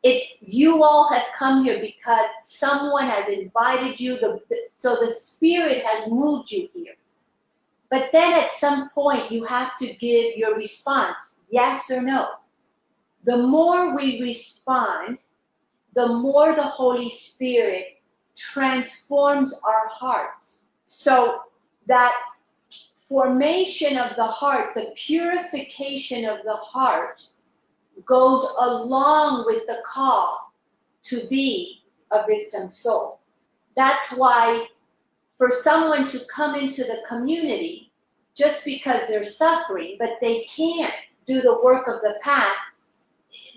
It's 0.04 0.34
you 0.42 0.84
all 0.84 1.12
have 1.12 1.26
come 1.38 1.64
here 1.64 1.80
because 1.80 2.30
someone 2.44 3.06
has 3.06 3.28
invited 3.28 4.00
you, 4.00 4.18
the, 4.20 4.40
so 4.78 4.96
the 4.96 5.14
Spirit 5.14 5.84
has 5.86 6.10
moved 6.10 6.52
you 6.52 6.70
here. 6.74 6.94
But 7.90 8.10
then 8.12 8.34
at 8.44 8.54
some 8.54 8.90
point, 8.90 9.32
you 9.32 9.46
have 9.46 9.78
to 9.80 9.94
give 9.94 10.38
your 10.38 10.56
response 10.56 11.16
yes 11.50 11.90
or 11.90 12.02
no. 12.02 12.28
The 13.24 13.38
more 13.38 13.96
we 13.96 14.22
respond, 14.22 15.20
the 15.94 16.08
more 16.08 16.54
the 16.54 16.64
Holy 16.64 17.10
Spirit 17.10 18.02
transforms 18.36 19.60
our 19.64 19.88
hearts. 19.90 20.66
So 20.86 21.40
that 21.88 22.14
formation 23.08 23.98
of 23.98 24.16
the 24.16 24.26
heart, 24.26 24.74
the 24.76 24.94
purification 24.96 26.26
of 26.26 26.44
the 26.44 26.56
heart, 26.56 27.22
goes 28.06 28.48
along 28.60 29.46
with 29.46 29.66
the 29.68 29.82
call 29.86 30.54
to 31.04 31.28
be 31.28 31.84
a 32.12 32.26
victim 32.26 32.70
soul. 32.70 33.20
That's 33.76 34.12
why 34.12 34.68
for 35.38 35.52
someone 35.52 36.08
to 36.10 36.20
come 36.34 36.56
into 36.56 36.84
the 36.84 37.02
community 37.08 37.92
just 38.36 38.64
because 38.66 39.08
they're 39.08 39.26
suffering, 39.26 39.96
but 40.00 40.18
they 40.22 40.44
can't 40.44 40.94
do 41.26 41.42
the 41.42 41.60
work 41.62 41.88
of 41.88 42.02
the 42.02 42.16
path, 42.22 42.56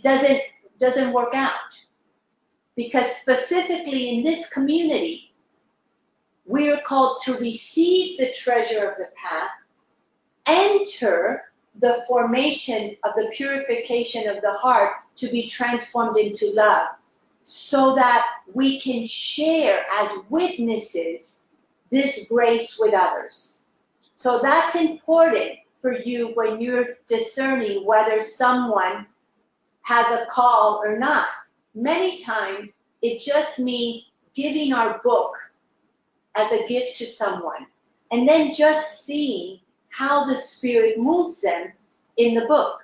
doesn't 0.03 0.41
doesn't 0.79 1.13
work 1.13 1.35
out. 1.35 1.79
Because 2.75 3.15
specifically 3.17 4.11
in 4.11 4.25
this 4.25 4.49
community, 4.49 5.35
we 6.47 6.71
are 6.71 6.81
called 6.81 7.21
to 7.25 7.35
receive 7.35 8.19
the 8.19 8.33
treasure 8.33 8.89
of 8.89 8.97
the 8.97 9.09
path, 9.15 9.51
enter 10.47 11.50
the 11.79 12.05
formation 12.09 12.97
of 13.05 13.15
the 13.15 13.31
purification 13.35 14.29
of 14.29 14.43
the 14.43 14.53
heart 14.55 14.95
to 15.17 15.29
be 15.29 15.49
transformed 15.49 16.19
into 16.19 16.53
love, 16.53 16.89
so 17.43 17.95
that 17.95 18.27
we 18.53 18.81
can 18.81 19.07
share 19.07 19.85
as 19.93 20.11
witnesses 20.29 21.45
this 21.91 22.29
grace 22.29 22.79
with 22.79 22.95
others. 22.95 23.61
So 24.13 24.41
that's 24.43 24.77
important 24.77 25.53
for 25.81 25.99
you 25.99 26.33
when 26.35 26.61
you're 26.61 26.99
discerning 27.09 27.87
whether 27.87 28.23
someone 28.23 29.07
has 29.83 30.07
a 30.07 30.27
call 30.27 30.83
or 30.85 30.99
not. 30.99 31.29
Many 31.75 32.21
times 32.21 32.69
it 33.03 33.23
just 33.23 33.59
means 33.59 34.05
giving 34.35 34.73
our 34.73 35.01
book 35.03 35.33
as 36.35 36.53
a 36.53 36.67
gift 36.69 36.99
to 36.99 37.07
someone 37.07 37.67
and 38.13 38.29
then 38.29 38.53
just 38.53 39.05
seeing 39.05 39.61
how 40.01 40.25
the 40.25 40.35
Spirit 40.35 40.99
moves 40.99 41.43
them 41.43 41.71
in 42.17 42.33
the 42.33 42.47
book. 42.47 42.81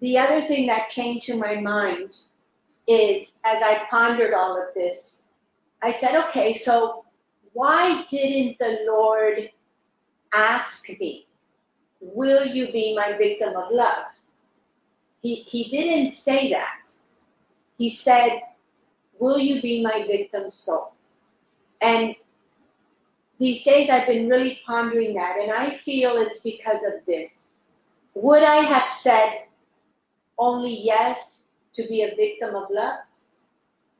The 0.00 0.16
other 0.16 0.40
thing 0.40 0.66
that 0.68 0.88
came 0.88 1.20
to 1.20 1.36
my 1.36 1.60
mind 1.60 2.16
is 2.88 3.32
as 3.44 3.62
I 3.62 3.82
pondered 3.90 4.32
all 4.32 4.56
of 4.56 4.72
this, 4.74 5.18
I 5.82 5.92
said, 5.92 6.14
okay, 6.28 6.56
so 6.56 7.04
why 7.52 8.06
didn't 8.08 8.58
the 8.58 8.86
Lord 8.86 9.50
ask 10.32 10.88
me, 10.88 11.26
will 12.00 12.46
you 12.46 12.72
be 12.72 12.96
my 12.96 13.18
victim 13.18 13.54
of 13.54 13.70
love? 13.70 14.06
He, 15.20 15.42
he 15.46 15.64
didn't 15.68 16.14
say 16.14 16.48
that. 16.52 16.80
He 17.76 17.90
said, 17.90 18.40
will 19.18 19.38
you 19.38 19.60
be 19.60 19.82
my 19.82 20.06
victim 20.06 20.50
soul? 20.50 20.94
And 21.82 22.14
these 23.40 23.64
days 23.64 23.90
I've 23.90 24.06
been 24.06 24.28
really 24.28 24.60
pondering 24.66 25.14
that, 25.14 25.38
and 25.40 25.50
I 25.50 25.70
feel 25.78 26.18
it's 26.18 26.40
because 26.40 26.84
of 26.86 27.04
this. 27.06 27.48
Would 28.14 28.44
I 28.44 28.56
have 28.56 28.86
said 28.86 29.44
only 30.38 30.82
yes 30.84 31.44
to 31.72 31.86
be 31.88 32.02
a 32.02 32.14
victim 32.14 32.54
of 32.54 32.68
love? 32.70 33.00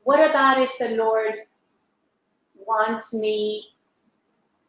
What 0.03 0.29
about 0.29 0.61
if 0.61 0.69
the 0.79 0.95
Lord 0.95 1.33
wants 2.55 3.13
me 3.13 3.71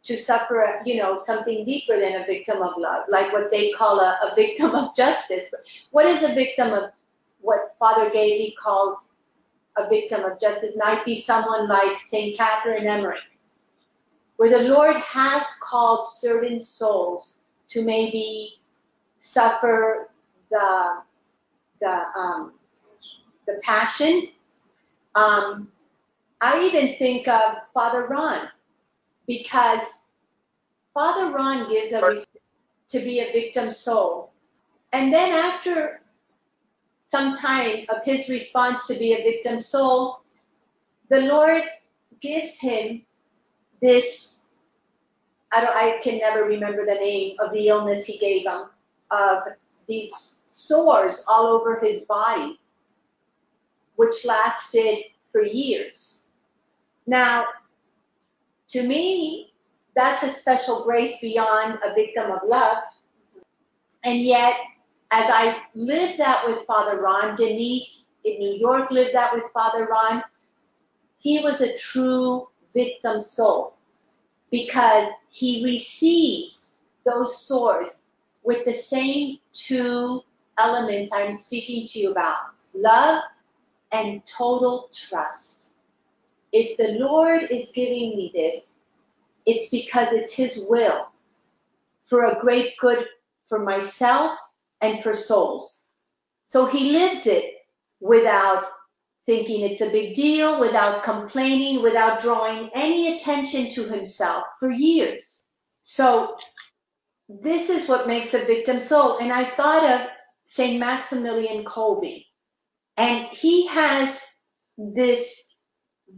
to 0.04 0.18
suffer, 0.18 0.82
you 0.84 0.96
know, 0.96 1.16
something 1.16 1.64
deeper 1.64 1.98
than 1.98 2.22
a 2.22 2.26
victim 2.26 2.60
of 2.60 2.72
love, 2.76 3.04
like 3.08 3.32
what 3.32 3.50
they 3.50 3.70
call 3.70 4.00
a, 4.00 4.18
a 4.22 4.34
victim 4.34 4.74
of 4.74 4.96
justice. 4.96 5.52
What 5.92 6.06
is 6.06 6.22
a 6.22 6.34
victim 6.34 6.72
of 6.72 6.90
what 7.40 7.76
Father 7.78 8.10
Gaitley 8.10 8.54
calls 8.60 9.12
a 9.76 9.88
victim 9.88 10.24
of 10.24 10.40
justice? 10.40 10.74
Might 10.76 11.04
be 11.04 11.20
someone 11.20 11.68
like 11.68 12.04
St. 12.04 12.36
Catherine 12.36 12.86
Emmerich, 12.86 13.20
where 14.42 14.58
the 14.58 14.68
Lord 14.70 14.96
has 14.96 15.44
called 15.60 16.08
certain 16.08 16.58
souls 16.58 17.38
to 17.68 17.84
maybe 17.84 18.54
suffer 19.18 20.10
the 20.50 20.96
the 21.80 22.02
um, 22.18 22.54
the 23.46 23.60
passion. 23.62 24.30
Um, 25.14 25.68
I 26.40 26.64
even 26.64 26.96
think 26.98 27.28
of 27.28 27.58
Father 27.72 28.08
Ron 28.08 28.48
because 29.28 29.84
Father 30.92 31.30
Ron 31.30 31.72
gives 31.72 31.92
a 31.92 32.00
to 32.88 32.98
be 32.98 33.20
a 33.20 33.30
victim 33.30 33.70
soul. 33.70 34.32
And 34.92 35.12
then 35.12 35.30
after 35.30 36.02
some 37.06 37.36
time 37.36 37.86
of 37.90 38.02
his 38.04 38.28
response 38.28 38.88
to 38.88 38.94
be 38.94 39.12
a 39.12 39.22
victim 39.22 39.60
soul, 39.60 40.22
the 41.10 41.20
Lord 41.20 41.62
gives 42.20 42.58
him 42.58 43.02
this, 43.80 44.31
I, 45.52 45.60
don't, 45.60 45.76
I 45.76 45.98
can 46.02 46.18
never 46.18 46.44
remember 46.44 46.86
the 46.86 46.94
name 46.94 47.36
of 47.38 47.52
the 47.52 47.68
illness 47.68 48.06
he 48.06 48.18
gave 48.18 48.46
him, 48.46 48.64
of 49.10 49.42
these 49.86 50.42
sores 50.46 51.24
all 51.28 51.46
over 51.46 51.78
his 51.80 52.02
body, 52.02 52.58
which 53.96 54.24
lasted 54.24 55.04
for 55.30 55.42
years. 55.42 56.28
Now, 57.06 57.46
to 58.68 58.82
me, 58.82 59.52
that's 59.94 60.22
a 60.22 60.30
special 60.30 60.84
grace 60.84 61.20
beyond 61.20 61.78
a 61.84 61.94
victim 61.94 62.30
of 62.30 62.40
love. 62.46 62.78
And 64.04 64.22
yet, 64.22 64.56
as 65.10 65.30
I 65.30 65.58
lived 65.74 66.18
that 66.18 66.44
with 66.46 66.66
Father 66.66 67.00
Ron, 67.00 67.36
Denise 67.36 68.06
in 68.24 68.38
New 68.38 68.54
York 68.54 68.90
lived 68.90 69.14
that 69.14 69.34
with 69.34 69.44
Father 69.52 69.86
Ron, 69.86 70.22
he 71.18 71.40
was 71.40 71.60
a 71.60 71.76
true 71.76 72.48
victim 72.74 73.20
soul 73.20 73.76
because 74.52 75.08
he 75.30 75.64
receives 75.64 76.84
those 77.04 77.44
sores 77.44 78.06
with 78.44 78.64
the 78.64 78.72
same 78.72 79.38
two 79.52 80.22
elements 80.58 81.10
I'm 81.12 81.34
speaking 81.34 81.88
to 81.88 81.98
you 81.98 82.12
about 82.12 82.36
love 82.74 83.24
and 83.90 84.22
total 84.26 84.88
trust 84.94 85.62
if 86.52 86.76
the 86.76 86.98
Lord 86.98 87.50
is 87.50 87.72
giving 87.74 88.14
me 88.14 88.30
this, 88.34 88.74
it's 89.46 89.70
because 89.70 90.12
it's 90.12 90.32
His 90.32 90.66
will 90.68 91.08
for 92.06 92.26
a 92.26 92.40
great 92.40 92.76
good 92.78 93.06
for 93.48 93.58
myself 93.58 94.38
and 94.82 95.02
for 95.02 95.16
souls. 95.16 95.84
So 96.44 96.66
He 96.66 96.90
lives 96.90 97.26
it 97.26 97.54
without 98.00 98.66
thinking 99.26 99.62
it's 99.62 99.80
a 99.80 99.90
big 99.90 100.14
deal, 100.14 100.60
without 100.60 101.04
complaining, 101.04 101.82
without 101.82 102.22
drawing 102.22 102.70
any 102.74 103.16
attention 103.16 103.70
to 103.72 103.84
Himself 103.88 104.44
for 104.58 104.70
years. 104.70 105.42
So 105.82 106.36
this 107.28 107.70
is 107.70 107.88
what 107.88 108.06
makes 108.06 108.34
a 108.34 108.44
victim 108.44 108.80
soul. 108.80 109.18
And 109.18 109.32
I 109.32 109.44
thought 109.44 109.84
of 109.84 110.08
St. 110.46 110.78
Maximilian 110.78 111.64
Kolbe. 111.64 112.24
And 112.96 113.26
he 113.28 113.66
has 113.68 114.18
this 114.76 115.34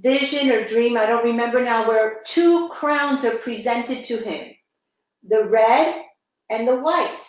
vision 0.00 0.50
or 0.50 0.64
dream, 0.64 0.96
I 0.96 1.06
don't 1.06 1.24
remember 1.24 1.62
now, 1.62 1.86
where 1.86 2.22
two 2.26 2.68
crowns 2.70 3.24
are 3.24 3.38
presented 3.38 4.04
to 4.06 4.18
him 4.18 4.50
the 5.26 5.44
red 5.44 6.02
and 6.50 6.68
the 6.68 6.76
white. 6.76 7.22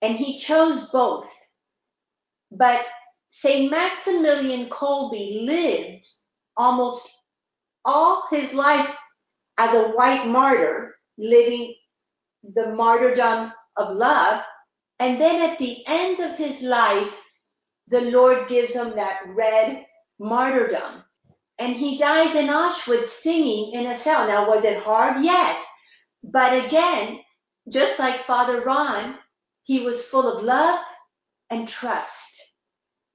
And 0.00 0.16
he 0.16 0.38
chose 0.38 0.88
both. 0.90 1.30
But 2.50 2.84
St. 3.32 3.70
Maximilian 3.70 4.68
Kolbe 4.68 5.44
lived 5.44 6.06
almost 6.56 7.08
all 7.84 8.26
his 8.30 8.52
life 8.52 8.94
as 9.58 9.74
a 9.74 9.88
white 9.90 10.26
martyr, 10.26 10.94
living 11.18 11.74
the 12.54 12.68
martyrdom 12.74 13.52
of 13.76 13.96
love. 13.96 14.44
And 15.00 15.20
then 15.20 15.50
at 15.50 15.58
the 15.58 15.82
end 15.86 16.20
of 16.20 16.36
his 16.36 16.60
life, 16.62 17.12
the 17.88 18.02
Lord 18.02 18.48
gives 18.48 18.74
him 18.74 18.94
that 18.94 19.22
red 19.34 19.86
martyrdom 20.18 21.02
and 21.58 21.76
he 21.76 21.98
dies 21.98 22.34
in 22.34 22.48
Auschwitz 22.48 23.08
singing 23.08 23.72
in 23.74 23.86
a 23.86 23.96
cell. 23.96 24.26
Now, 24.26 24.48
was 24.48 24.64
it 24.64 24.82
hard? 24.82 25.24
Yes. 25.24 25.64
But 26.24 26.64
again, 26.66 27.20
just 27.68 27.98
like 27.98 28.26
Father 28.26 28.62
Ron, 28.62 29.16
he 29.62 29.80
was 29.80 30.04
full 30.04 30.26
of 30.26 30.44
love 30.44 30.80
and 31.50 31.68
trust. 31.68 32.21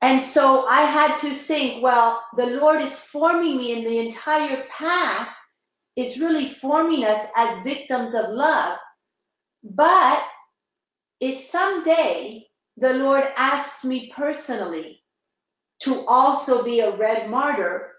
And 0.08 0.24
so 0.24 0.66
I 0.68 0.84
had 0.84 1.20
to 1.20 1.36
think, 1.36 1.84
well, 1.84 2.24
the 2.38 2.46
Lord 2.46 2.82
is 2.82 2.98
forming 2.98 3.58
me 3.58 3.74
in 3.74 3.84
the 3.84 4.00
entire 4.00 4.64
path 4.70 5.28
is 5.98 6.18
really 6.18 6.54
forming 6.62 7.04
us 7.04 7.28
as 7.36 7.62
victims 7.66 8.16
of 8.16 8.30
love. 8.30 8.78
But 9.66 10.24
if 11.20 11.38
someday 11.40 12.48
the 12.78 12.94
Lord 12.94 13.26
asks 13.36 13.84
me 13.84 14.10
personally 14.16 15.04
to 15.82 16.06
also 16.06 16.64
be 16.64 16.80
a 16.80 16.96
red 16.96 17.30
martyr, 17.30 17.92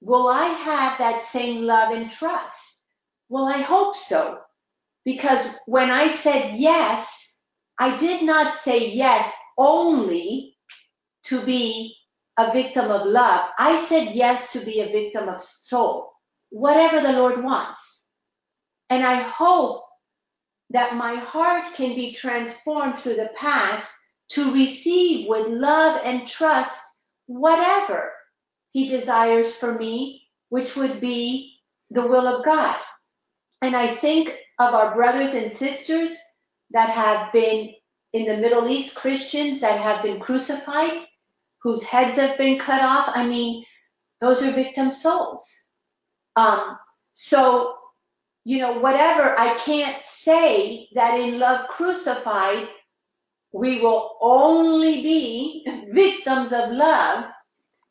will 0.00 0.28
I 0.28 0.46
have 0.46 0.96
that 0.96 1.24
same 1.24 1.64
love 1.64 1.92
and 1.92 2.10
trust? 2.10 2.56
Well, 3.28 3.44
I 3.44 3.58
hope 3.58 3.98
so. 3.98 4.40
Because 5.04 5.46
when 5.66 5.90
I 5.90 6.08
said 6.08 6.56
yes, 6.58 7.36
I 7.78 7.98
did 7.98 8.22
not 8.22 8.56
say 8.56 8.92
yes 8.92 9.30
only 9.58 10.49
to 11.30 11.40
be 11.40 11.96
a 12.36 12.52
victim 12.52 12.90
of 12.90 13.06
love. 13.06 13.50
I 13.58 13.86
said 13.86 14.14
yes 14.14 14.52
to 14.52 14.60
be 14.60 14.80
a 14.80 14.92
victim 14.92 15.28
of 15.28 15.42
soul, 15.42 16.12
whatever 16.50 17.00
the 17.00 17.12
Lord 17.12 17.42
wants. 17.42 17.80
And 18.90 19.04
I 19.04 19.22
hope 19.22 19.84
that 20.70 20.96
my 20.96 21.16
heart 21.16 21.76
can 21.76 21.94
be 21.94 22.12
transformed 22.12 22.98
through 22.98 23.16
the 23.16 23.30
past 23.36 23.88
to 24.30 24.52
receive 24.52 25.28
with 25.28 25.46
love 25.48 26.00
and 26.04 26.26
trust 26.26 26.76
whatever 27.26 28.12
he 28.72 28.88
desires 28.88 29.56
for 29.56 29.78
me, 29.78 30.26
which 30.48 30.76
would 30.76 31.00
be 31.00 31.58
the 31.90 32.02
will 32.02 32.26
of 32.26 32.44
God. 32.44 32.76
And 33.62 33.76
I 33.76 33.88
think 33.88 34.36
of 34.58 34.74
our 34.74 34.94
brothers 34.94 35.34
and 35.34 35.50
sisters 35.50 36.12
that 36.70 36.90
have 36.90 37.32
been 37.32 37.74
in 38.12 38.26
the 38.26 38.36
Middle 38.36 38.68
East, 38.68 38.94
Christians 38.96 39.60
that 39.60 39.80
have 39.80 40.02
been 40.02 40.20
crucified, 40.20 41.06
whose 41.62 41.82
heads 41.82 42.16
have 42.16 42.38
been 42.38 42.58
cut 42.58 42.82
off. 42.82 43.10
I 43.14 43.26
mean, 43.26 43.64
those 44.20 44.42
are 44.42 44.50
victim 44.50 44.90
souls. 44.90 45.46
Um, 46.36 46.78
so, 47.12 47.74
you 48.44 48.58
know, 48.58 48.78
whatever, 48.78 49.38
I 49.38 49.58
can't 49.64 50.04
say 50.04 50.88
that 50.94 51.18
in 51.18 51.38
love 51.38 51.68
crucified, 51.68 52.68
we 53.52 53.80
will 53.80 54.16
only 54.20 55.02
be 55.02 55.66
victims 55.92 56.52
of 56.52 56.70
love. 56.70 57.26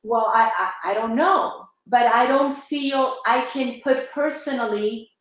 Well, 0.04 0.32
I, 0.34 0.72
I, 0.84 0.92
I 0.92 0.94
don't 0.94 1.16
know, 1.16 1.66
but 1.86 2.08
I 2.08 2.26
don't 2.28 2.58
feel 2.66 3.18
I 3.26 3.42
can 3.52 3.82
put 3.84 4.12
personally, 4.12 5.12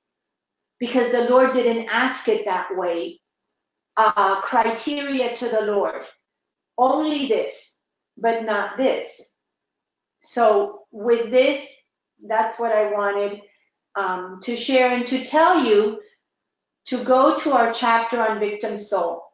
because 0.79 1.11
the 1.11 1.29
Lord 1.29 1.55
didn't 1.55 1.89
ask 1.91 2.29
it 2.29 2.45
that 2.45 2.69
way, 2.77 3.21
uh, 3.97 4.41
criteria 4.43 5.37
to 5.37 5.49
the 5.49 5.63
Lord. 5.63 6.05
Only 6.79 7.27
this, 7.27 7.68
but 8.21 8.45
not 8.45 8.77
this. 8.77 9.21
So 10.21 10.83
with 10.91 11.31
this, 11.31 11.67
that's 12.27 12.59
what 12.59 12.73
I 12.73 12.93
wanted 12.93 13.41
um, 13.95 14.41
to 14.45 14.57
share 14.57 14.91
and 14.91 15.07
to 15.09 15.25
tell 15.25 15.65
you 15.65 16.01
to 16.87 17.05
go 17.05 17.39
to 17.39 17.53
our 17.53 17.73
chapter 17.73 18.21
on 18.21 18.41
victim 18.41 18.77
soul 18.77 19.25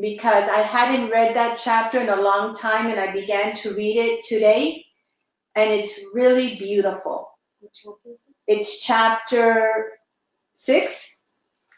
because 0.00 0.48
I 0.48 0.62
hadn't 0.62 1.10
read 1.10 1.34
that 1.36 1.60
chapter 1.62 2.00
in 2.00 2.08
a 2.08 2.20
long 2.20 2.56
time 2.56 2.90
and 2.90 3.00
I 3.00 3.12
began 3.12 3.56
to 3.58 3.74
read 3.74 3.96
it 3.96 4.24
today 4.24 4.84
and 5.56 5.70
it's 5.72 6.00
really 6.12 6.56
beautiful. 6.56 7.28
It's 8.46 8.80
chapter 8.80 9.92
six 10.54 11.06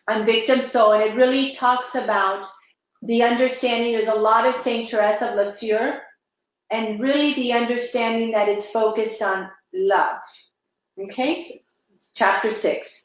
on 0.09 0.26
victim 0.26 0.62
soul 0.62 0.92
and 0.92 1.02
it 1.02 1.16
really 1.16 1.55
talks 1.55 1.94
about 1.94 2.48
the 3.02 3.22
understanding. 3.22 3.92
There's 3.92 4.09
a 4.09 4.14
lot 4.14 4.46
of 4.46 4.57
Saint 4.57 4.90
Therese 4.90 5.22
of 5.22 5.35
Lisieux 5.35 5.98
and 6.72 6.98
really 7.00 7.35
the 7.35 7.52
understanding 7.52 8.32
that 8.32 8.48
it's 8.48 8.70
focused 8.70 9.22
on 9.22 9.48
love. 9.74 10.18
Okay, 10.98 11.62
chapter 12.14 12.52
six. 12.52 13.01